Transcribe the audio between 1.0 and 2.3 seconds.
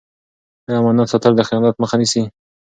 ساتل د خیانت مخه نیسي؟